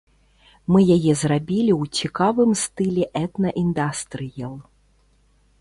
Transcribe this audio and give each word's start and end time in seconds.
Мы 0.75 0.79
яе 0.95 1.13
зрабілі 1.23 1.73
ў 1.81 2.01
цікавым 2.01 2.51
стылі 2.63 3.03
этна-індастрыел. 3.23 4.53